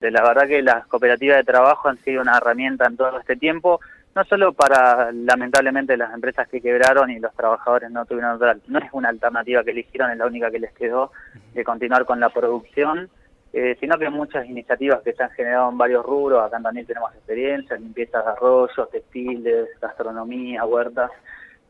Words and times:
La 0.00 0.22
verdad 0.22 0.48
que 0.48 0.62
las 0.62 0.86
cooperativas 0.86 1.36
de 1.36 1.44
trabajo 1.44 1.90
han 1.90 1.98
sido 1.98 2.22
una 2.22 2.38
herramienta 2.38 2.86
en 2.86 2.96
todo 2.96 3.18
este 3.18 3.36
tiempo, 3.36 3.80
no 4.14 4.24
solo 4.24 4.54
para 4.54 5.12
lamentablemente 5.12 5.94
las 5.94 6.14
empresas 6.14 6.48
que 6.48 6.62
quebraron 6.62 7.10
y 7.10 7.18
los 7.18 7.34
trabajadores 7.34 7.90
no 7.90 8.06
tuvieron 8.06 8.36
otra, 8.36 8.56
no 8.66 8.78
es 8.78 8.86
una 8.92 9.10
alternativa 9.10 9.62
que 9.62 9.72
eligieron, 9.72 10.10
es 10.10 10.16
la 10.16 10.26
única 10.26 10.50
que 10.50 10.58
les 10.58 10.72
quedó 10.72 11.12
de 11.52 11.62
continuar 11.64 12.06
con 12.06 12.18
la 12.18 12.30
producción, 12.30 13.10
eh, 13.52 13.76
sino 13.78 13.98
que 13.98 14.08
muchas 14.08 14.46
iniciativas 14.46 15.02
que 15.02 15.12
se 15.12 15.22
han 15.22 15.30
generado 15.32 15.68
en 15.68 15.76
varios 15.76 16.02
rubros, 16.06 16.42
acá 16.42 16.58
también 16.62 16.86
tenemos 16.86 17.14
experiencia, 17.14 17.76
limpieza 17.76 18.22
de 18.22 18.30
arroyos, 18.30 18.90
textiles, 18.90 19.68
gastronomía, 19.82 20.64
huertas, 20.64 21.10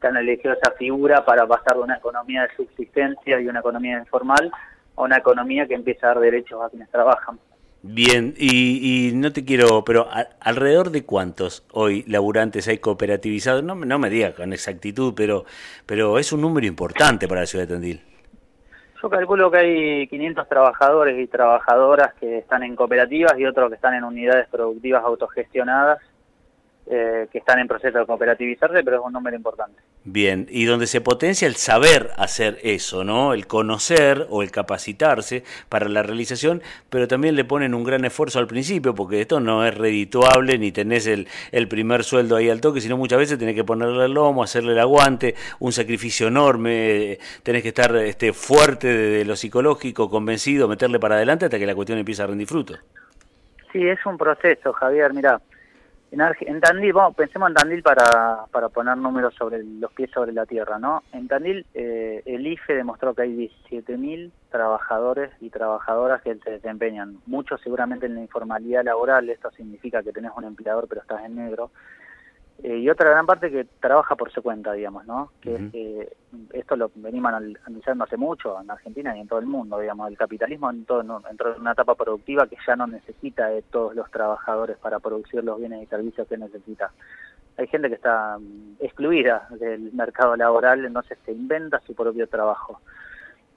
que 0.00 0.06
han 0.06 0.16
elegido 0.16 0.54
esa 0.54 0.70
figura 0.78 1.24
para 1.24 1.48
pasar 1.48 1.74
de 1.74 1.82
una 1.82 1.96
economía 1.96 2.42
de 2.42 2.54
subsistencia 2.54 3.40
y 3.40 3.48
una 3.48 3.58
economía 3.58 3.98
informal 3.98 4.52
a 4.96 5.02
una 5.02 5.16
economía 5.16 5.66
que 5.66 5.74
empieza 5.74 6.06
a 6.06 6.14
dar 6.14 6.20
derechos 6.20 6.62
a 6.62 6.70
quienes 6.70 6.88
trabajan. 6.90 7.40
Bien, 7.82 8.34
y, 8.36 9.12
no 9.14 9.32
te 9.32 9.44
quiero, 9.44 9.84
pero 9.84 10.06
alrededor 10.40 10.90
de 10.90 11.06
cuántos 11.06 11.64
hoy 11.72 12.04
laburantes 12.06 12.68
hay 12.68 12.76
cooperativizados, 12.78 13.64
no, 13.64 13.74
no 13.74 13.98
me 13.98 14.10
digas 14.10 14.34
con 14.34 14.52
exactitud, 14.52 15.14
pero, 15.16 15.46
pero 15.86 16.18
es 16.18 16.30
un 16.32 16.42
número 16.42 16.66
importante 16.66 17.26
para 17.26 17.40
la 17.40 17.46
ciudad 17.46 17.66
de 17.66 17.74
Tandil. 17.74 18.02
Yo 19.02 19.08
calculo 19.08 19.50
que 19.50 19.56
hay 19.56 20.06
500 20.08 20.46
trabajadores 20.46 21.18
y 21.18 21.26
trabajadoras 21.26 22.12
que 22.20 22.38
están 22.38 22.62
en 22.64 22.76
cooperativas 22.76 23.38
y 23.38 23.46
otros 23.46 23.70
que 23.70 23.76
están 23.76 23.94
en 23.94 24.04
unidades 24.04 24.46
productivas 24.48 25.02
autogestionadas 25.02 26.00
eh, 26.86 27.28
que 27.32 27.38
están 27.38 27.60
en 27.60 27.68
proceso 27.68 27.98
de 27.98 28.06
cooperativizarse, 28.06 28.82
pero 28.84 28.98
es 28.98 29.02
un 29.04 29.12
número 29.12 29.36
importante. 29.36 29.80
Bien, 30.04 30.46
y 30.48 30.64
donde 30.64 30.86
se 30.86 31.02
potencia 31.02 31.46
el 31.46 31.56
saber 31.56 32.12
hacer 32.16 32.58
eso, 32.62 33.04
¿no? 33.04 33.34
El 33.34 33.46
conocer 33.46 34.26
o 34.30 34.42
el 34.42 34.50
capacitarse 34.50 35.44
para 35.68 35.90
la 35.90 36.02
realización, 36.02 36.62
pero 36.88 37.06
también 37.06 37.36
le 37.36 37.44
ponen 37.44 37.74
un 37.74 37.84
gran 37.84 38.06
esfuerzo 38.06 38.38
al 38.38 38.46
principio, 38.46 38.94
porque 38.94 39.20
esto 39.20 39.40
no 39.40 39.62
es 39.66 39.76
redituable 39.76 40.56
ni 40.56 40.72
tenés 40.72 41.06
el, 41.06 41.28
el 41.52 41.68
primer 41.68 42.02
sueldo 42.02 42.36
ahí 42.36 42.48
al 42.48 42.62
toque, 42.62 42.80
sino 42.80 42.96
muchas 42.96 43.18
veces 43.18 43.38
tenés 43.38 43.54
que 43.54 43.62
ponerle 43.62 44.06
el 44.06 44.14
lomo, 44.14 44.42
hacerle 44.42 44.72
el 44.72 44.78
aguante, 44.78 45.34
un 45.58 45.72
sacrificio 45.72 46.28
enorme, 46.28 47.18
tenés 47.42 47.62
que 47.62 47.68
estar 47.68 47.94
este, 47.96 48.32
fuerte 48.32 48.88
de, 48.88 49.24
lo 49.26 49.36
psicológico, 49.36 50.08
convencido, 50.08 50.66
meterle 50.66 50.98
para 50.98 51.16
adelante 51.16 51.44
hasta 51.44 51.58
que 51.58 51.66
la 51.66 51.74
cuestión 51.74 51.98
empiece 51.98 52.22
a 52.22 52.26
rendir 52.26 52.46
fruto. 52.48 52.74
Sí, 53.70 53.86
es 53.86 54.04
un 54.06 54.16
proceso, 54.16 54.72
Javier, 54.72 55.12
mira 55.12 55.42
en, 56.12 56.60
Tandil, 56.60 56.92
bueno, 56.92 57.12
pensemos 57.12 57.48
en 57.48 57.54
Tandil 57.54 57.82
para, 57.82 58.44
para 58.50 58.68
poner 58.68 58.96
números 58.96 59.34
sobre 59.34 59.62
los 59.62 59.92
pies 59.92 60.10
sobre 60.10 60.32
la 60.32 60.44
tierra, 60.44 60.78
¿no? 60.78 61.02
En 61.12 61.28
Tandil 61.28 61.64
eh, 61.74 62.22
el 62.26 62.46
IFE 62.46 62.74
demostró 62.74 63.14
que 63.14 63.22
hay 63.22 63.50
17.000 63.70 64.30
trabajadores 64.50 65.30
y 65.40 65.50
trabajadoras 65.50 66.20
que 66.22 66.34
se 66.36 66.50
desempeñan, 66.50 67.18
muchos 67.26 67.60
seguramente 67.60 68.06
en 68.06 68.16
la 68.16 68.22
informalidad 68.22 68.84
laboral, 68.84 69.30
esto 69.30 69.50
significa 69.52 70.02
que 70.02 70.12
tenés 70.12 70.32
un 70.36 70.44
empleador 70.44 70.88
pero 70.88 71.02
estás 71.02 71.24
en 71.24 71.36
negro, 71.36 71.70
eh, 72.62 72.78
y 72.78 72.90
otra 72.90 73.10
gran 73.10 73.24
parte 73.24 73.50
que 73.50 73.64
trabaja 73.80 74.16
por 74.16 74.30
su 74.30 74.42
cuenta, 74.42 74.72
digamos, 74.72 75.06
¿no? 75.06 75.32
Que 75.40 76.08
esto 76.52 76.76
lo 76.76 76.90
venimos 76.94 77.32
analizando 77.32 78.04
hace 78.04 78.18
mucho 78.18 78.60
en 78.60 78.70
Argentina 78.70 79.16
y 79.16 79.20
en 79.20 79.28
todo 79.28 79.38
el 79.38 79.46
mundo, 79.46 79.78
digamos. 79.78 80.08
El 80.10 80.18
capitalismo 80.18 80.70
entró 80.70 81.00
en 81.00 81.10
una 81.10 81.72
etapa 81.72 81.94
productiva 81.94 82.46
que 82.46 82.56
ya 82.66 82.76
no 82.76 82.86
necesita 82.86 83.48
de 83.48 83.62
todos 83.62 83.94
los 83.94 84.10
trabajadores 84.10 84.76
para 84.76 84.98
producir 84.98 85.42
los 85.42 85.58
bienes 85.58 85.82
y 85.82 85.86
servicios 85.86 86.28
que 86.28 86.36
necesita. 86.36 86.90
Hay 87.56 87.66
gente 87.66 87.88
que 87.88 87.94
está 87.94 88.38
mm, 88.38 88.76
excluida 88.80 89.48
del 89.58 89.92
mercado 89.92 90.36
laboral, 90.36 90.84
entonces 90.84 91.18
se 91.24 91.32
inventa 91.32 91.80
su 91.80 91.94
propio 91.94 92.26
trabajo. 92.28 92.80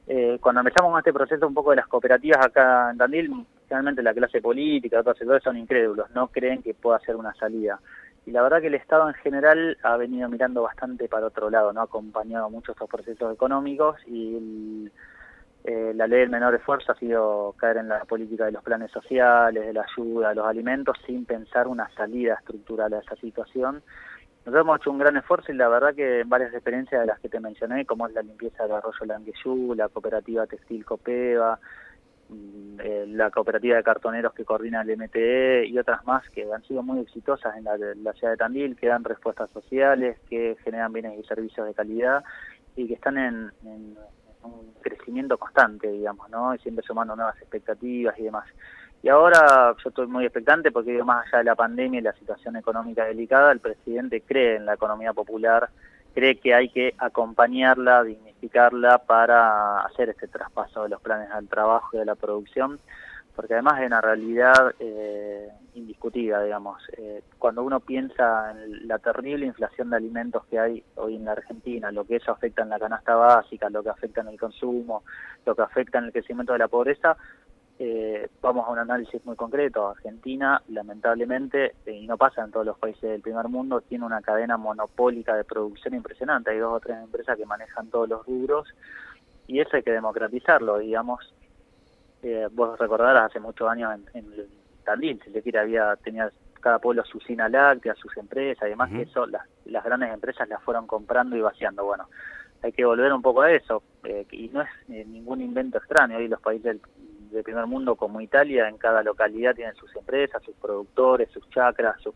Eh, 0.07 0.37
cuando 0.41 0.61
empezamos 0.61 0.91
con 0.91 0.99
este 0.99 1.13
proceso 1.13 1.47
un 1.47 1.53
poco 1.53 1.71
de 1.71 1.77
las 1.77 1.87
cooperativas 1.87 2.45
acá 2.45 2.91
en 2.91 2.97
Tandil, 2.97 3.45
realmente 3.69 4.03
la 4.03 4.13
clase 4.13 4.41
política, 4.41 4.99
otros 4.99 5.17
sectores 5.17 5.43
son 5.43 5.57
incrédulos, 5.57 6.09
no 6.11 6.27
creen 6.27 6.61
que 6.61 6.73
pueda 6.73 6.99
ser 6.99 7.15
una 7.15 7.33
salida 7.35 7.79
y 8.25 8.31
la 8.31 8.41
verdad 8.41 8.61
que 8.61 8.67
el 8.67 8.75
Estado 8.75 9.07
en 9.07 9.15
general 9.15 9.77
ha 9.83 9.97
venido 9.97 10.29
mirando 10.29 10.63
bastante 10.63 11.07
para 11.09 11.27
otro 11.27 11.49
lado, 11.49 11.73
no 11.73 11.81
ha 11.81 11.85
acompañado 11.85 12.49
mucho 12.49 12.71
estos 12.71 12.89
procesos 12.89 13.33
económicos 13.33 13.97
y 14.07 14.89
eh, 15.65 15.93
la 15.95 16.07
ley 16.07 16.21
del 16.21 16.29
menor 16.29 16.55
esfuerzo 16.55 16.91
ha 16.91 16.95
sido 16.95 17.53
caer 17.57 17.77
en 17.77 17.87
la 17.89 18.03
política 18.05 18.45
de 18.45 18.51
los 18.51 18.63
planes 18.63 18.91
sociales, 18.91 19.65
de 19.65 19.73
la 19.73 19.85
ayuda, 19.89 20.29
de 20.29 20.35
los 20.35 20.45
alimentos, 20.45 20.97
sin 21.05 21.25
pensar 21.25 21.67
una 21.67 21.89
salida 21.95 22.35
estructural 22.35 22.93
a 22.93 22.99
esa 22.99 23.15
situación. 23.15 23.81
Nosotros 24.45 24.65
hemos 24.65 24.79
hecho 24.79 24.91
un 24.91 24.97
gran 24.99 25.15
esfuerzo 25.15 25.53
y 25.53 25.55
la 25.55 25.69
verdad 25.69 25.95
que 25.95 26.21
en 26.21 26.29
varias 26.29 26.53
experiencias 26.53 26.99
de 26.99 27.07
las 27.07 27.19
que 27.21 27.29
te 27.29 27.39
mencioné, 27.39 27.85
como 27.85 28.07
es 28.07 28.13
la 28.13 28.21
limpieza 28.21 28.63
del 28.63 28.73
arroyo 28.73 29.05
Langueyú, 29.05 29.73
la 29.73 29.87
cooperativa 29.87 30.45
textil 30.47 30.83
Copeva, 30.83 31.59
la 33.07 33.29
cooperativa 33.29 33.77
de 33.77 33.83
cartoneros 33.83 34.33
que 34.33 34.45
coordina 34.45 34.81
el 34.81 34.97
MTE 34.97 35.65
y 35.67 35.77
otras 35.77 36.05
más 36.05 36.27
que 36.29 36.51
han 36.51 36.63
sido 36.63 36.83
muy 36.83 36.99
exitosas 36.99 37.55
en 37.55 37.63
la, 37.63 38.13
ciudad 38.13 38.33
de 38.33 38.37
Tandil, 38.37 38.75
que 38.75 38.87
dan 38.87 39.03
respuestas 39.03 39.49
sociales, 39.51 40.17
que 40.29 40.57
generan 40.63 40.91
bienes 40.91 41.19
y 41.19 41.23
servicios 41.23 41.67
de 41.67 41.73
calidad 41.73 42.23
y 42.75 42.87
que 42.87 42.95
están 42.95 43.17
en, 43.17 43.51
un 44.43 44.73
crecimiento 44.81 45.37
constante, 45.37 45.89
digamos, 45.89 46.29
¿no? 46.29 46.53
Y 46.53 46.59
siempre 46.59 46.85
sumando 46.85 47.15
nuevas 47.15 47.37
expectativas 47.37 48.17
y 48.19 48.23
demás. 48.23 48.45
Y 49.01 49.07
ahora 49.07 49.73
yo 49.81 49.89
estoy 49.89 50.07
muy 50.07 50.25
expectante 50.25 50.71
porque 50.71 51.01
más 51.03 51.25
allá 51.27 51.37
de 51.37 51.43
la 51.45 51.55
pandemia 51.55 51.99
y 51.99 52.03
la 52.03 52.13
situación 52.13 52.57
económica 52.57 53.05
delicada, 53.05 53.51
el 53.51 53.59
presidente 53.59 54.21
cree 54.21 54.57
en 54.57 54.65
la 54.65 54.73
economía 54.73 55.13
popular, 55.13 55.69
cree 56.13 56.39
que 56.39 56.53
hay 56.53 56.69
que 56.69 56.93
acompañarla, 56.97 58.03
dignificarla 58.03 58.32
para 59.05 59.79
hacer 59.81 60.09
este 60.09 60.27
traspaso 60.27 60.83
de 60.83 60.89
los 60.89 61.01
planes 61.01 61.29
al 61.31 61.47
trabajo 61.47 61.89
y 61.93 61.99
de 61.99 62.05
la 62.05 62.15
producción, 62.15 62.79
porque 63.35 63.53
además 63.53 63.79
es 63.81 63.87
una 63.87 64.01
realidad 64.01 64.73
eh, 64.79 65.49
indiscutida, 65.75 66.43
digamos. 66.43 66.81
Eh, 66.97 67.23
cuando 67.39 67.63
uno 67.63 67.79
piensa 67.79 68.51
en 68.51 68.87
la 68.87 68.99
terrible 68.99 69.45
inflación 69.45 69.89
de 69.89 69.97
alimentos 69.97 70.45
que 70.45 70.59
hay 70.59 70.83
hoy 70.95 71.15
en 71.15 71.25
la 71.25 71.31
Argentina, 71.31 71.91
lo 71.91 72.05
que 72.05 72.17
eso 72.17 72.31
afecta 72.31 72.61
en 72.63 72.69
la 72.69 72.79
canasta 72.79 73.15
básica, 73.15 73.69
lo 73.69 73.81
que 73.81 73.89
afecta 73.89 74.21
en 74.21 74.27
el 74.27 74.39
consumo, 74.39 75.03
lo 75.45 75.55
que 75.55 75.61
afecta 75.61 75.97
en 75.97 76.05
el 76.05 76.11
crecimiento 76.11 76.53
de 76.53 76.59
la 76.59 76.67
pobreza, 76.67 77.17
eh, 77.85 78.29
vamos 78.41 78.65
a 78.65 78.71
un 78.71 78.79
análisis 78.79 79.25
muy 79.25 79.35
concreto. 79.35 79.89
Argentina, 79.89 80.61
lamentablemente, 80.69 81.75
eh, 81.85 81.91
y 81.91 82.07
no 82.07 82.17
pasa 82.17 82.41
en 82.41 82.51
todos 82.51 82.65
los 82.65 82.77
países 82.79 83.01
del 83.01 83.19
primer 83.19 83.49
mundo, 83.49 83.81
tiene 83.81 84.05
una 84.05 84.21
cadena 84.21 84.55
monopólica 84.55 85.35
de 85.35 85.43
producción 85.43 85.93
impresionante. 85.93 86.51
Hay 86.51 86.59
dos 86.59 86.71
o 86.71 86.79
tres 86.79 86.97
empresas 87.03 87.37
que 87.37 87.45
manejan 87.45 87.89
todos 87.89 88.07
los 88.07 88.25
rubros 88.25 88.73
y 89.47 89.59
eso 89.59 89.75
hay 89.75 89.83
que 89.83 89.91
democratizarlo, 89.91 90.77
digamos. 90.77 91.33
Eh, 92.21 92.47
vos 92.53 92.79
recordarás 92.79 93.29
hace 93.29 93.41
muchos 93.41 93.69
años 93.69 93.93
en, 93.93 94.05
en 94.13 94.47
Tandil, 94.85 95.21
si 95.21 95.31
le 95.31 95.41
quiere, 95.41 95.59
había, 95.59 95.93
tenía 95.97 96.31
cada 96.61 96.79
pueblo 96.79 97.03
su 97.03 97.17
usina 97.17 97.49
láctea, 97.49 97.95
sus 97.95 98.15
empresas, 98.15 98.63
y 98.63 98.67
además 98.67 98.91
que 98.91 99.01
eso 99.01 99.25
las, 99.25 99.43
las 99.65 99.83
grandes 99.83 100.13
empresas 100.13 100.47
las 100.47 100.63
fueron 100.63 100.87
comprando 100.87 101.35
y 101.35 101.41
vaciando. 101.41 101.83
Bueno, 101.83 102.07
hay 102.61 102.71
que 102.71 102.85
volver 102.85 103.11
un 103.11 103.21
poco 103.21 103.41
a 103.41 103.51
eso, 103.51 103.83
eh, 104.05 104.25
y 104.31 104.47
no 104.47 104.61
es 104.61 104.69
ningún 104.87 105.41
invento 105.41 105.79
extraño, 105.79 106.15
hoy 106.15 106.29
los 106.29 106.39
países 106.39 106.63
del 106.63 106.81
de 107.33 107.43
primer 107.43 107.65
mundo 107.65 107.95
como 107.95 108.21
Italia, 108.21 108.67
en 108.67 108.77
cada 108.77 109.03
localidad 109.03 109.55
tienen 109.55 109.75
sus 109.75 109.93
empresas, 109.95 110.41
sus 110.43 110.55
productores, 110.55 111.29
sus 111.31 111.49
chacras, 111.49 111.95
sus, 112.01 112.13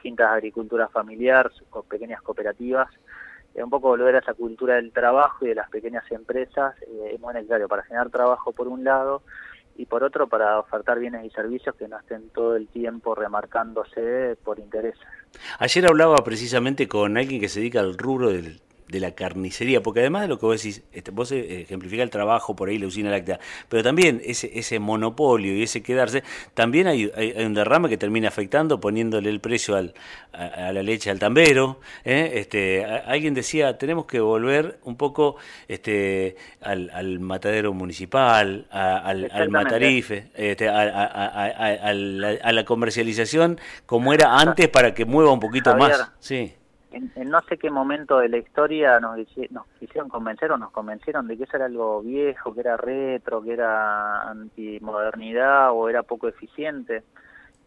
quintas 0.00 0.30
de 0.30 0.36
agricultura 0.36 0.88
familiar, 0.88 1.50
sus 1.52 1.66
pequeñas 1.86 2.20
cooperativas. 2.22 2.88
Es 3.54 3.62
un 3.62 3.70
poco 3.70 3.88
volver 3.88 4.16
a 4.16 4.18
esa 4.20 4.34
cultura 4.34 4.76
del 4.76 4.92
trabajo 4.92 5.44
y 5.44 5.48
de 5.48 5.54
las 5.54 5.68
pequeñas 5.70 6.04
empresas 6.10 6.74
eh, 6.82 7.12
es 7.14 7.20
muy 7.20 7.34
necesario 7.34 7.68
para 7.68 7.82
generar 7.82 8.10
trabajo 8.10 8.52
por 8.52 8.68
un 8.68 8.84
lado 8.84 9.22
y 9.76 9.86
por 9.86 10.04
otro 10.04 10.26
para 10.26 10.58
ofertar 10.58 10.98
bienes 10.98 11.24
y 11.24 11.30
servicios 11.30 11.74
que 11.76 11.88
no 11.88 11.98
estén 11.98 12.28
todo 12.30 12.56
el 12.56 12.68
tiempo 12.68 13.14
remarcándose 13.14 14.36
por 14.44 14.58
intereses. 14.58 15.02
Ayer 15.58 15.86
hablaba 15.86 16.16
precisamente 16.24 16.88
con 16.88 17.16
alguien 17.16 17.40
que 17.40 17.48
se 17.48 17.60
dedica 17.60 17.80
al 17.80 17.96
rubro 17.96 18.30
del, 18.30 18.60
de 18.88 19.00
la 19.00 19.12
carnicería, 19.12 19.82
porque 19.82 20.00
además 20.00 20.22
de 20.22 20.28
lo 20.28 20.38
que 20.38 20.46
vos 20.46 20.62
decís, 20.62 20.82
este, 20.92 21.10
vos 21.10 21.32
eh, 21.32 21.62
ejemplificás 21.62 22.04
el 22.04 22.10
trabajo 22.10 22.54
por 22.54 22.68
ahí, 22.68 22.78
la 22.78 22.86
usina 22.86 23.10
láctea, 23.10 23.40
pero 23.68 23.82
también 23.82 24.20
ese, 24.24 24.50
ese 24.54 24.78
monopolio 24.78 25.56
y 25.56 25.62
ese 25.62 25.82
quedarse, 25.82 26.22
también 26.54 26.86
hay, 26.86 27.10
un 27.36 27.54
derrame 27.54 27.88
que 27.88 27.96
termina 27.96 28.28
afectando, 28.28 28.80
poniéndole 28.80 29.30
el 29.30 29.40
precio 29.40 29.76
al, 29.76 29.94
a, 30.32 30.72
la 30.72 30.82
leche 30.82 31.10
al 31.10 31.18
tambero. 31.18 31.80
¿eh? 32.04 32.32
Este, 32.34 32.84
alguien 32.84 33.34
decía, 33.34 33.78
tenemos 33.78 34.06
que 34.06 34.20
volver 34.20 34.78
un 34.84 34.96
poco 34.96 35.36
este, 35.68 36.36
al, 36.60 37.20
matadero 37.20 37.72
municipal, 37.72 38.66
al, 38.70 39.30
al, 39.32 39.48
matarife, 39.50 40.28
este, 40.34 40.68
a, 40.68 41.92
la, 41.94 42.64
comercialización 42.64 43.58
como 43.86 44.12
era 44.12 44.38
antes 44.38 44.68
para 44.68 44.94
que 44.94 45.04
mueva 45.04 45.32
un 45.32 45.40
poquito 45.40 45.74
más. 45.76 46.10
Sí 46.20 46.52
en, 46.92 47.30
no 47.30 47.40
sé 47.42 47.58
qué 47.58 47.70
momento 47.70 48.18
de 48.18 48.28
la 48.28 48.38
historia 48.38 49.00
nos, 49.00 49.16
nos 49.50 49.66
quisieron 49.78 50.08
convencer 50.08 50.52
o 50.52 50.58
nos 50.58 50.70
convencieron 50.70 51.26
de 51.26 51.36
que 51.36 51.44
eso 51.44 51.56
era 51.56 51.66
algo 51.66 52.02
viejo, 52.02 52.54
que 52.54 52.60
era 52.60 52.76
retro, 52.76 53.42
que 53.42 53.52
era 53.52 54.22
antimodernidad 54.28 55.72
o 55.72 55.88
era 55.88 56.02
poco 56.02 56.28
eficiente. 56.28 57.02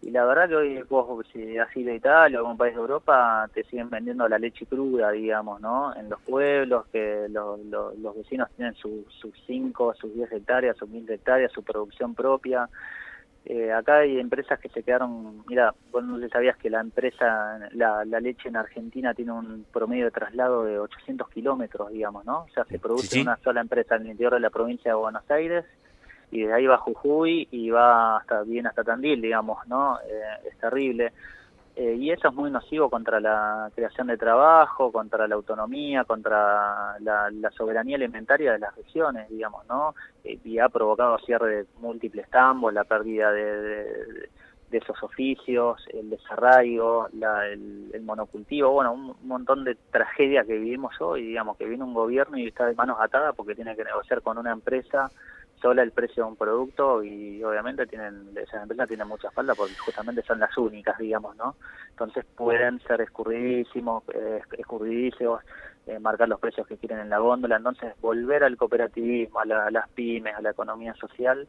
Y 0.01 0.11
la 0.11 0.23
verdad 0.25 0.47
que 0.47 0.55
hoy 0.55 0.83
vos, 0.83 1.25
si 1.33 1.57
has 1.57 1.75
ido 1.75 1.91
a 1.91 1.95
Italia 1.95 2.37
o 2.37 2.41
algún 2.41 2.57
país 2.57 2.75
de 2.75 2.81
Europa, 2.81 3.49
te 3.53 3.63
siguen 3.63 3.89
vendiendo 3.89 4.27
la 4.27 4.37
leche 4.37 4.65
cruda, 4.67 5.09
digamos, 5.11 5.59
¿no? 5.61 5.95
En 5.95 6.09
los 6.09 6.21
pueblos, 6.21 6.85
que 6.91 7.27
los, 7.29 7.59
los, 7.65 8.15
vecinos 8.15 8.49
tienen 8.55 8.75
sus 8.75 9.05
5, 9.47 9.95
sus 9.95 10.13
10 10.13 10.31
hectáreas, 10.31 10.77
sus 10.77 10.89
1000 10.89 11.09
hectáreas, 11.09 11.51
su 11.51 11.63
producción 11.63 12.13
propia 12.13 12.69
Eh, 13.47 13.71
acá 13.71 13.99
hay 13.99 14.19
empresas 14.19 14.59
que 14.59 14.69
se 14.69 14.81
quedaron, 14.81 15.43
mira, 15.47 15.73
vos 15.91 16.03
no 16.03 16.17
sabías 16.29 16.57
que 16.57 16.71
la 16.71 16.81
empresa, 16.81 17.59
la, 17.73 18.03
leche 18.03 18.49
en 18.49 18.57
Argentina 18.57 19.13
tiene 19.13 19.33
un 19.33 19.65
promedio 19.71 20.05
de 20.05 20.11
traslado 20.11 20.63
de 20.63 20.79
800 20.79 21.29
kilómetros, 21.29 21.91
digamos, 21.91 22.25
¿no? 22.25 22.39
O 22.39 22.49
sea, 22.49 22.65
se 22.65 22.79
produce 22.79 23.21
una 23.21 23.37
sola 23.37 23.61
empresa 23.61 23.97
en 23.97 24.03
el 24.03 24.11
interior 24.11 24.33
de 24.33 24.39
la 24.39 24.49
provincia 24.49 24.91
de 24.91 24.95
Buenos 24.95 25.29
Aires 25.29 25.63
y 26.31 26.41
desde 26.41 26.53
ahí 26.53 26.65
va 26.65 26.77
Jujuy 26.77 27.47
y 27.51 27.69
va 27.69 28.17
hasta 28.17 28.41
bien 28.41 28.65
hasta 28.65 28.83
Tandil, 28.83 29.21
digamos, 29.21 29.59
¿no? 29.67 29.99
Eh, 29.99 30.49
es 30.49 30.57
terrible. 30.57 31.13
Eh, 31.75 31.97
y 31.99 32.09
eso 32.09 32.29
es 32.29 32.33
muy 32.33 32.49
nocivo 32.49 32.89
contra 32.89 33.19
la 33.19 33.69
creación 33.75 34.07
de 34.07 34.17
trabajo, 34.17 34.93
contra 34.93 35.27
la 35.27 35.35
autonomía, 35.35 36.05
contra 36.05 36.97
la, 36.99 37.51
soberanía 37.51 37.97
alimentaria 37.97 38.53
de 38.53 38.59
las 38.59 38.73
regiones, 38.75 39.27
digamos, 39.29 39.67
¿no? 39.67 39.93
Eh, 40.23 40.39
y 40.45 40.57
ha 40.59 40.69
provocado 40.69 41.17
cierre 41.19 41.57
de 41.57 41.65
múltiples 41.81 42.29
tambos, 42.29 42.73
la 42.73 42.85
pérdida 42.85 43.29
de, 43.31 44.29
esos 44.71 45.01
oficios, 45.03 45.81
el 45.93 46.09
desarraigo, 46.09 47.07
el, 47.07 48.01
monocultivo, 48.01 48.71
bueno, 48.71 48.91
un, 48.91 49.15
montón 49.23 49.63
de 49.63 49.75
tragedias 49.89 50.45
que 50.45 50.57
vivimos 50.57 50.99
hoy, 50.99 51.23
digamos, 51.23 51.55
que 51.57 51.65
viene 51.65 51.83
un 51.83 51.93
gobierno 51.93 52.37
y 52.37 52.47
está 52.47 52.65
de 52.65 52.75
manos 52.75 52.97
atadas 52.99 53.33
porque 53.35 53.55
tiene 53.55 53.75
que 53.75 53.85
negociar 53.85 54.21
con 54.21 54.37
una 54.37 54.51
empresa 54.51 55.09
sola 55.61 55.83
el 55.83 55.91
precio 55.91 56.23
de 56.23 56.29
un 56.29 56.35
producto 56.35 57.03
y 57.03 57.43
obviamente 57.43 57.85
tienen 57.85 58.29
esas 58.35 58.61
empresas 58.63 58.87
tienen 58.87 59.07
mucha 59.07 59.31
falta 59.31 59.55
porque 59.55 59.73
justamente 59.75 60.21
son 60.23 60.39
las 60.39 60.55
únicas 60.57 60.97
digamos 60.97 61.35
no 61.37 61.55
entonces 61.89 62.25
pueden 62.35 62.79
ser 62.81 63.01
escurridísimos 63.01 64.03
eh, 64.13 64.41
escurridísimos 64.57 65.41
eh, 65.87 65.99
marcar 65.99 66.29
los 66.29 66.39
precios 66.39 66.67
que 66.67 66.77
quieren 66.77 66.99
en 66.99 67.09
la 67.09 67.19
góndola 67.19 67.57
entonces 67.57 67.93
volver 68.01 68.43
al 68.43 68.57
cooperativismo 68.57 69.39
a, 69.39 69.45
las 69.45 69.89
pymes 69.89 70.35
a 70.35 70.41
la 70.41 70.51
economía 70.51 70.93
social 70.95 71.47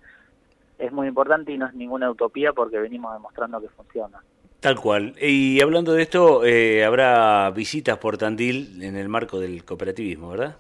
es 0.79 0.93
muy 0.93 1.09
importante 1.09 1.53
y 1.53 1.59
no 1.59 1.67
es 1.67 1.75
ninguna 1.75 2.11
utopía 2.11 2.53
porque 2.53 2.79
venimos 2.79 3.13
demostrando 3.13 3.61
que 3.61 3.69
funciona 3.69 4.21
Tal 4.61 4.81
cual. 4.81 5.15
Y 5.21 5.61
hablando 5.61 5.93
de 5.93 6.03
esto, 6.03 6.45
eh, 6.45 6.85
habrá 6.85 7.51
visitas 7.51 7.99
por 7.99 8.17
Tandil 8.17 8.83
en 8.83 8.97
el 8.97 9.09
marco 9.09 9.39
del 9.39 9.65
cooperativismo, 9.65 10.31
¿verdad? 10.31 10.57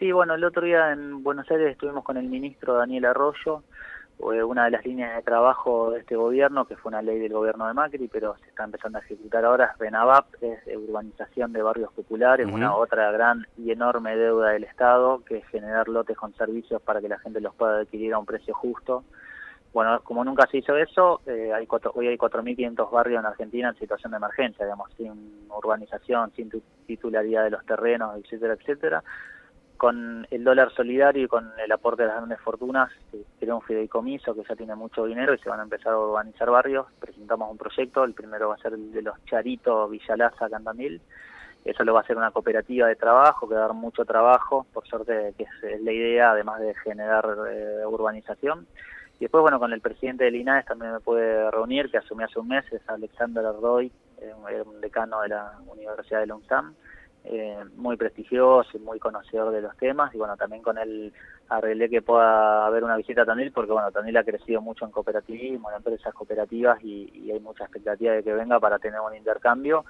Sí, 0.00 0.12
bueno, 0.12 0.34
el 0.34 0.44
otro 0.44 0.62
día 0.62 0.92
en 0.92 1.22
Buenos 1.22 1.50
Aires 1.50 1.72
estuvimos 1.72 2.02
con 2.04 2.16
el 2.16 2.26
ministro 2.26 2.72
Daniel 2.72 3.04
Arroyo, 3.04 3.62
una 4.18 4.64
de 4.64 4.70
las 4.70 4.86
líneas 4.86 5.14
de 5.14 5.22
trabajo 5.22 5.90
de 5.90 6.00
este 6.00 6.16
gobierno, 6.16 6.64
que 6.64 6.74
fue 6.74 6.88
una 6.88 7.02
ley 7.02 7.18
del 7.18 7.34
gobierno 7.34 7.66
de 7.66 7.74
Macri, 7.74 8.08
pero 8.08 8.34
se 8.38 8.48
está 8.48 8.64
empezando 8.64 8.96
a 8.96 9.02
ejecutar 9.02 9.44
ahora, 9.44 9.66
es 9.66 9.78
RENAVAP, 9.78 10.24
es 10.40 10.58
urbanización 10.74 11.52
de 11.52 11.60
barrios 11.60 11.92
populares, 11.92 12.48
una 12.50 12.74
otra 12.74 13.12
gran 13.12 13.46
y 13.58 13.72
enorme 13.72 14.16
deuda 14.16 14.52
del 14.52 14.64
Estado, 14.64 15.22
que 15.22 15.36
es 15.36 15.46
generar 15.48 15.86
lotes 15.86 16.16
con 16.16 16.34
servicios 16.34 16.80
para 16.80 17.02
que 17.02 17.08
la 17.10 17.18
gente 17.18 17.42
los 17.42 17.54
pueda 17.54 17.80
adquirir 17.80 18.14
a 18.14 18.18
un 18.18 18.24
precio 18.24 18.54
justo. 18.54 19.04
Bueno, 19.74 20.00
como 20.02 20.24
nunca 20.24 20.46
se 20.50 20.58
hizo 20.58 20.78
eso, 20.78 21.20
eh, 21.26 21.52
hay 21.54 21.66
cuatro, 21.66 21.92
hoy 21.94 22.08
hay 22.08 22.16
4.500 22.16 22.90
barrios 22.90 23.20
en 23.20 23.26
Argentina 23.26 23.68
en 23.68 23.78
situación 23.78 24.12
de 24.12 24.16
emergencia, 24.16 24.64
digamos, 24.64 24.90
sin 24.96 25.46
urbanización, 25.54 26.32
sin 26.34 26.50
titularidad 26.86 27.44
de 27.44 27.50
los 27.50 27.66
terrenos, 27.66 28.16
etcétera, 28.16 28.54
etcétera 28.54 29.04
con 29.80 30.26
el 30.30 30.44
dólar 30.44 30.70
solidario 30.74 31.24
y 31.24 31.26
con 31.26 31.52
el 31.56 31.72
aporte 31.72 32.02
de 32.02 32.08
las 32.08 32.18
grandes 32.18 32.38
fortunas, 32.40 32.92
crea 33.38 33.54
un 33.54 33.62
fideicomiso 33.62 34.34
que 34.34 34.42
ya 34.46 34.54
tiene 34.54 34.74
mucho 34.74 35.06
dinero 35.06 35.32
y 35.32 35.38
se 35.38 35.48
van 35.48 35.58
a 35.58 35.62
empezar 35.62 35.94
a 35.94 35.98
urbanizar 35.98 36.50
barrios. 36.50 36.86
Presentamos 37.00 37.50
un 37.50 37.56
proyecto, 37.56 38.04
el 38.04 38.12
primero 38.12 38.50
va 38.50 38.56
a 38.56 38.58
ser 38.58 38.74
el 38.74 38.92
de 38.92 39.00
los 39.00 39.14
Charitos, 39.24 39.90
Villalaza, 39.90 40.50
Candamil. 40.50 41.00
Eso 41.64 41.82
lo 41.82 41.94
va 41.94 42.00
a 42.00 42.06
ser 42.06 42.18
una 42.18 42.30
cooperativa 42.30 42.88
de 42.88 42.96
trabajo 42.96 43.48
que 43.48 43.54
va 43.54 43.62
a 43.62 43.68
dar 43.68 43.74
mucho 43.74 44.04
trabajo, 44.04 44.66
por 44.70 44.86
suerte 44.86 45.32
que 45.38 45.44
es, 45.44 45.80
la 45.80 45.92
idea, 45.92 46.32
además 46.32 46.60
de 46.60 46.74
generar 46.84 47.24
eh, 47.48 47.86
urbanización. 47.86 48.66
Y 49.16 49.20
después, 49.20 49.40
bueno, 49.40 49.58
con 49.58 49.72
el 49.72 49.80
presidente 49.80 50.24
del 50.24 50.36
INAES 50.36 50.66
también 50.66 50.92
me 50.92 51.00
puede 51.00 51.50
reunir, 51.50 51.90
que 51.90 51.96
asumió 51.96 52.26
hace 52.26 52.38
un 52.38 52.48
mes, 52.48 52.70
es 52.70 52.86
Alexander 52.86 53.46
Ardoy, 53.46 53.90
eh, 54.20 54.62
un 54.62 54.78
decano 54.82 55.22
de 55.22 55.30
la 55.30 55.54
Universidad 55.68 56.20
de 56.20 56.26
Longchamp 56.26 56.76
eh, 57.24 57.64
muy 57.76 57.96
prestigioso 57.96 58.70
y 58.74 58.80
muy 58.80 58.98
conocedor 58.98 59.52
de 59.52 59.60
los 59.60 59.76
temas 59.76 60.14
y 60.14 60.18
bueno, 60.18 60.36
también 60.36 60.62
con 60.62 60.78
él 60.78 61.12
arreglé 61.50 61.90
que 61.90 62.00
pueda 62.00 62.64
haber 62.64 62.82
una 62.82 62.96
visita 62.96 63.22
a 63.22 63.26
Tanil 63.26 63.52
porque 63.52 63.72
bueno, 63.72 63.90
Tanil 63.92 64.16
ha 64.16 64.24
crecido 64.24 64.62
mucho 64.62 64.86
en 64.86 64.90
cooperativismo, 64.90 65.70
en 65.70 65.76
empresas 65.76 66.14
cooperativas 66.14 66.82
y, 66.82 67.30
hay 67.30 67.40
mucha 67.40 67.64
expectativa 67.64 68.14
de 68.14 68.22
que 68.22 68.32
venga 68.32 68.58
para 68.58 68.78
tener 68.78 69.00
un 69.00 69.14
intercambio. 69.14 69.84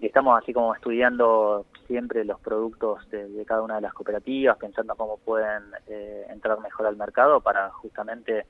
Y 0.00 0.06
estamos 0.06 0.40
así 0.42 0.52
como 0.54 0.74
estudiando 0.74 1.66
siempre 1.86 2.24
los 2.24 2.40
productos 2.40 3.08
de, 3.10 3.44
cada 3.46 3.62
una 3.62 3.76
de 3.76 3.82
las 3.82 3.92
cooperativas, 3.92 4.56
pensando 4.56 4.94
cómo 4.96 5.18
pueden 5.18 5.62
eh, 5.86 6.26
entrar 6.30 6.58
mejor 6.60 6.86
al 6.86 6.96
mercado 6.96 7.40
para 7.40 7.68
justamente 7.70 8.46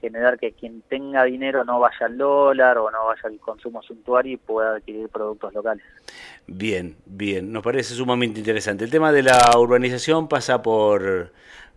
generar 0.00 0.38
que 0.38 0.52
quien 0.52 0.82
tenga 0.82 1.24
dinero 1.24 1.64
no 1.64 1.80
vaya 1.80 2.06
al 2.06 2.16
dólar 2.16 2.78
o 2.78 2.90
no 2.90 3.06
vaya 3.06 3.22
al 3.24 3.38
consumo 3.38 3.82
suntuario 3.82 4.32
y 4.32 4.36
pueda 4.36 4.76
adquirir 4.76 5.08
productos 5.08 5.52
locales. 5.54 5.84
Bien, 6.46 6.96
bien, 7.06 7.52
nos 7.52 7.62
parece 7.62 7.94
sumamente 7.94 8.38
interesante. 8.38 8.84
El 8.84 8.90
tema 8.90 9.12
de 9.12 9.22
la 9.22 9.52
urbanización 9.58 10.28
pasa 10.28 10.62
por, 10.62 11.32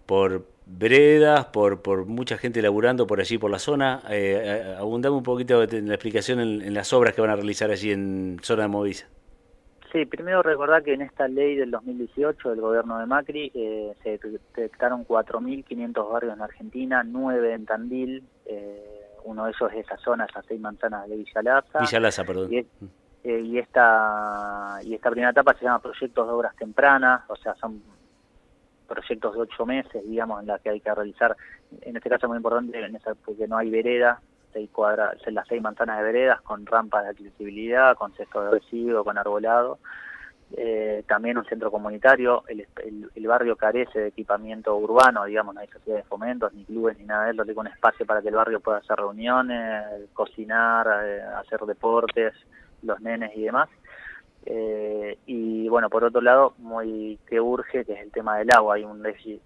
por 0.05 0.45
veredas, 0.65 1.45
por, 1.45 1.81
por 1.81 2.05
mucha 2.05 2.37
gente 2.37 2.61
laburando 2.61 3.07
por 3.07 3.19
allí, 3.19 3.37
por 3.37 3.51
la 3.51 3.59
zona. 3.59 4.01
Eh, 4.09 4.41
eh 4.43 4.75
abundame 4.77 5.15
un 5.15 5.23
poquito 5.23 5.63
en 5.63 5.87
la 5.87 5.95
explicación 5.95 6.39
en, 6.39 6.73
las 6.73 6.93
obras 6.93 7.13
que 7.13 7.21
van 7.21 7.29
a 7.29 7.35
realizar 7.35 7.71
allí 7.71 7.91
en 7.91 8.39
zona 8.41 8.63
de 8.63 8.67
Movisa. 8.69 9.07
Sí, 9.91 10.05
primero 10.05 10.41
recordar 10.41 10.83
que 10.83 10.93
en 10.93 11.01
esta 11.01 11.27
ley 11.27 11.55
del 11.55 11.71
2018 11.71 12.49
del 12.49 12.61
gobierno 12.61 12.97
de 12.99 13.05
Macri 13.05 13.51
eh, 13.53 13.93
se 14.01 14.17
detectaron 14.17 15.05
4.500 15.05 16.11
barrios 16.11 16.33
en 16.33 16.41
Argentina, 16.41 17.03
9 17.03 17.53
en 17.53 17.65
Tandil, 17.65 18.23
eh, 18.45 19.01
uno 19.25 19.45
de 19.45 19.51
ellos 19.51 19.71
es 19.73 19.85
esa 19.85 19.97
zona, 19.97 20.25
esas 20.25 20.45
seis 20.47 20.61
manzanas 20.61 21.09
de 21.09 21.17
Villalaza. 21.17 21.79
Villalaza, 21.79 22.23
perdón. 22.23 22.53
Y, 22.53 22.57
eh, 23.23 23.39
y, 23.41 23.57
esta, 23.57 24.79
y 24.83 24.93
esta 24.93 25.11
primera 25.11 25.31
etapa 25.31 25.53
se 25.55 25.65
llama 25.65 25.79
Proyectos 25.79 26.25
de 26.25 26.33
Obras 26.33 26.55
Tempranas, 26.55 27.23
o 27.27 27.35
sea, 27.35 27.53
son 27.55 27.83
proyectos 28.87 29.33
de 29.35 29.41
ocho 29.41 29.65
meses, 29.65 30.03
digamos, 30.07 30.41
en 30.41 30.47
la 30.47 30.59
que 30.59 30.69
hay 30.69 30.79
que 30.79 30.93
realizar, 30.93 31.35
en 31.81 31.95
este 31.95 32.09
caso 32.09 32.25
es 32.25 32.29
muy 32.29 32.37
importante 32.37 32.79
en 32.79 32.95
esa, 32.95 33.13
porque 33.15 33.47
no 33.47 33.57
hay 33.57 33.69
vereda, 33.69 34.21
seis 34.51 34.69
cuadras, 34.71 35.15
las 35.27 35.47
seis 35.47 35.61
manzanas 35.61 35.97
de 35.97 36.03
veredas 36.03 36.41
con 36.41 36.65
rampas 36.65 37.03
de 37.03 37.09
accesibilidad, 37.09 37.95
con 37.95 38.13
cesto 38.13 38.43
de 38.43 38.51
residuo, 38.51 39.03
con 39.03 39.17
arbolado. 39.17 39.79
Eh, 40.57 41.03
también 41.07 41.37
un 41.37 41.45
centro 41.45 41.71
comunitario, 41.71 42.43
el, 42.47 42.67
el, 43.15 43.27
barrio 43.27 43.55
carece 43.55 43.99
de 43.99 44.07
equipamiento 44.07 44.75
urbano, 44.75 45.23
digamos, 45.23 45.55
no 45.55 45.61
hay 45.61 45.67
sociedades 45.67 46.03
de 46.03 46.09
fomentos, 46.09 46.53
ni 46.53 46.65
clubes, 46.65 46.97
ni 46.97 47.05
nada 47.05 47.25
de 47.25 47.31
eso, 47.31 47.45
tiene 47.45 47.59
un 47.61 47.67
espacio 47.67 48.05
para 48.05 48.21
que 48.21 48.27
el 48.27 48.35
barrio 48.35 48.59
pueda 48.59 48.79
hacer 48.79 48.97
reuniones, 48.97 50.09
cocinar, 50.13 50.87
eh, 51.05 51.21
hacer 51.37 51.61
deportes, 51.61 52.33
los 52.83 52.99
nenes 52.99 53.31
y 53.35 53.43
demás. 53.43 53.69
Eh, 54.45 55.10
bueno, 55.71 55.89
por 55.89 56.03
otro 56.03 56.21
lado, 56.21 56.53
muy 56.57 57.17
que 57.25 57.39
urge, 57.39 57.85
que 57.85 57.93
es 57.93 58.01
el 58.01 58.11
tema 58.11 58.37
del 58.37 58.49
agua. 58.51 58.75
Hay 58.75 58.83
un 58.83 59.01
déficit, 59.01 59.41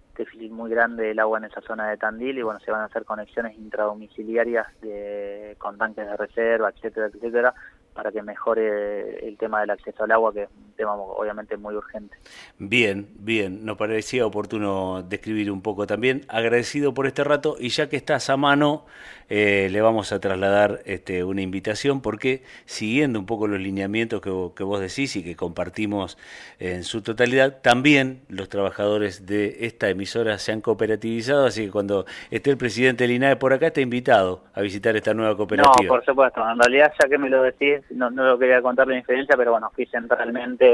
muy 0.50 0.70
grande 0.70 1.04
del 1.04 1.18
agua 1.20 1.38
en 1.38 1.44
esa 1.44 1.60
zona 1.60 1.88
de 1.88 1.96
Tandil 1.96 2.38
y 2.38 2.42
bueno, 2.42 2.58
se 2.60 2.70
van 2.70 2.80
a 2.82 2.86
hacer 2.86 3.04
conexiones 3.04 3.56
intradomiciliarias 3.56 4.66
de, 4.80 5.54
con 5.58 5.78
tanques 5.78 6.06
de 6.06 6.16
reserva, 6.16 6.70
etcétera, 6.70 7.06
etcétera, 7.06 7.54
para 7.94 8.10
que 8.10 8.22
mejore 8.22 9.26
el 9.26 9.38
tema 9.38 9.60
del 9.60 9.70
acceso 9.70 10.04
al 10.04 10.10
agua, 10.10 10.32
que 10.32 10.42
es 10.42 10.50
tema 10.76 10.94
obviamente 10.94 11.56
muy 11.56 11.74
urgente. 11.74 12.16
Bien, 12.58 13.08
bien, 13.18 13.64
nos 13.64 13.76
parecía 13.76 14.26
oportuno 14.26 15.02
describir 15.02 15.50
un 15.50 15.62
poco 15.62 15.86
también. 15.86 16.24
Agradecido 16.28 16.94
por 16.94 17.06
este 17.06 17.24
rato 17.24 17.56
y 17.58 17.70
ya 17.70 17.88
que 17.88 17.96
estás 17.96 18.30
a 18.30 18.36
mano, 18.36 18.84
eh, 19.28 19.68
le 19.72 19.80
vamos 19.80 20.12
a 20.12 20.20
trasladar 20.20 20.82
este, 20.84 21.24
una 21.24 21.42
invitación 21.42 22.00
porque 22.00 22.44
siguiendo 22.64 23.18
un 23.18 23.26
poco 23.26 23.48
los 23.48 23.58
lineamientos 23.58 24.20
que, 24.20 24.30
que, 24.54 24.62
vos 24.62 24.80
decís 24.80 25.16
y 25.16 25.24
que 25.24 25.34
compartimos 25.34 26.16
en 26.60 26.84
su 26.84 27.02
totalidad, 27.02 27.60
también 27.60 28.20
los 28.28 28.48
trabajadores 28.48 29.26
de 29.26 29.66
esta 29.66 29.88
emisora 29.88 30.38
se 30.38 30.52
han 30.52 30.60
cooperativizado, 30.60 31.46
así 31.46 31.66
que 31.66 31.70
cuando 31.72 32.06
esté 32.30 32.50
el 32.50 32.56
presidente 32.56 33.04
del 33.04 33.16
INAE 33.16 33.36
por 33.36 33.52
acá, 33.52 33.68
está 33.68 33.80
invitado 33.80 34.44
a 34.54 34.60
visitar 34.60 34.94
esta 34.94 35.12
nueva 35.12 35.36
cooperativa. 35.36 35.82
No, 35.82 35.88
por 35.88 36.04
supuesto, 36.04 36.48
en 36.48 36.58
realidad 36.58 36.92
ya 37.00 37.08
que 37.08 37.18
me 37.18 37.28
lo 37.28 37.42
decís, 37.42 37.80
no, 37.90 38.10
no 38.10 38.24
lo 38.24 38.38
quería 38.38 38.62
contar 38.62 38.86
la 38.86 38.94
diferencia, 38.94 39.36
pero 39.36 39.52
bueno, 39.52 39.70
fui 39.74 39.86
centralmente 39.86 40.65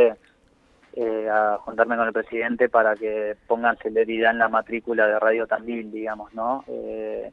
eh, 0.95 1.29
a 1.31 1.59
juntarme 1.59 1.97
con 1.97 2.07
el 2.07 2.13
presidente 2.13 2.69
para 2.69 2.95
que 2.95 3.37
pongan 3.47 3.79
celeridad 3.79 4.33
en 4.33 4.39
la 4.39 4.49
matrícula 4.49 5.07
de 5.07 5.19
Radio 5.19 5.47
Tandil, 5.47 5.91
digamos, 5.91 6.35
¿no? 6.35 6.65
Eh, 6.69 7.33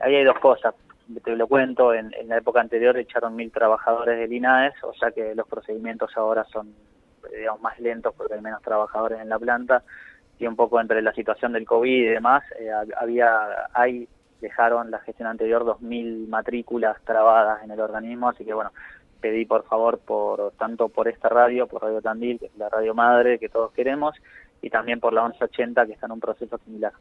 ahí 0.00 0.14
hay 0.14 0.24
dos 0.24 0.38
cosas, 0.38 0.74
te 1.24 1.34
lo 1.34 1.48
cuento, 1.48 1.92
en, 1.92 2.12
la 2.26 2.38
época 2.38 2.60
anterior 2.60 2.96
echaron 2.96 3.34
mil 3.34 3.50
trabajadores 3.50 4.18
del 4.18 4.32
INAES, 4.32 4.74
o 4.84 4.94
sea 4.94 5.10
que 5.10 5.34
los 5.34 5.48
procedimientos 5.48 6.16
ahora 6.16 6.44
son, 6.44 6.72
digamos, 7.36 7.60
más 7.60 7.78
lentos 7.80 8.14
porque 8.16 8.34
hay 8.34 8.40
menos 8.40 8.62
trabajadores 8.62 9.20
en 9.20 9.28
la 9.28 9.38
planta, 9.38 9.82
y 10.38 10.46
un 10.46 10.56
poco 10.56 10.80
entre 10.80 11.02
la 11.02 11.12
situación 11.12 11.52
del 11.52 11.66
COVID 11.66 11.90
y 11.90 12.06
demás, 12.06 12.44
eh, 12.60 12.70
había, 12.96 13.68
hay, 13.74 14.08
dejaron 14.40 14.90
la 14.90 15.00
gestión 15.00 15.28
anterior 15.28 15.64
dos 15.64 15.82
mil 15.82 16.28
matrículas 16.28 16.96
trabadas 17.04 17.62
en 17.64 17.72
el 17.72 17.80
organismo, 17.80 18.28
así 18.28 18.44
que 18.44 18.54
bueno, 18.54 18.70
pedí 19.20 19.44
por 19.44 19.64
favor 19.64 19.98
por 19.98 20.52
tanto 20.52 20.88
por 20.88 21.08
esta 21.08 21.28
radio, 21.28 21.66
por 21.66 21.82
Radio 21.82 22.00
Tandil, 22.00 22.38
que 22.38 22.46
es 22.46 22.56
la 22.56 22.68
radio 22.68 22.94
madre 22.94 23.38
que 23.38 23.48
todos 23.48 23.72
queremos, 23.72 24.14
y 24.62 24.70
también 24.70 25.00
por 25.00 25.12
la 25.12 25.22
1180 25.22 25.86
que 25.86 25.92
está 25.92 26.06
en 26.06 26.12
un 26.12 26.20
proceso 26.20 26.58
similar. 26.64 26.92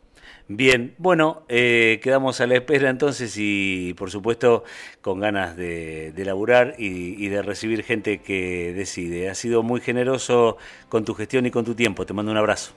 Bien, 0.47 0.95
bueno, 0.97 1.43
eh, 1.49 1.99
quedamos 2.01 2.39
a 2.41 2.47
la 2.47 2.55
espera 2.55 2.89
entonces 2.89 3.35
y 3.37 3.93
por 3.95 4.11
supuesto 4.11 4.63
con 5.01 5.19
ganas 5.19 5.57
de, 5.57 6.11
de 6.13 6.25
laburar 6.25 6.75
y, 6.77 7.23
y, 7.23 7.29
de 7.29 7.41
recibir 7.41 7.83
gente 7.83 8.21
que 8.21 8.73
decide. 8.73 9.29
Ha 9.29 9.35
sido 9.35 9.63
muy 9.63 9.81
generoso 9.81 10.57
con 10.87 11.05
tu 11.05 11.13
gestión 11.13 11.45
y 11.45 11.51
con 11.51 11.65
tu 11.65 11.75
tiempo. 11.75 12.05
Te 12.05 12.13
mando 12.13 12.31
un 12.31 12.37
abrazo. 12.37 12.73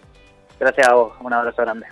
Gracias 0.59 0.89
a 0.89 0.95
vos, 0.95 1.13
un 1.21 1.33
abrazo 1.33 1.63
grande. 1.63 1.87